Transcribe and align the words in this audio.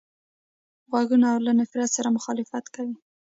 غوږونه 0.89 1.29
له 1.45 1.51
نفرت 1.59 1.89
سره 1.97 2.13
مخالفت 2.17 2.65
کوي 2.75 2.95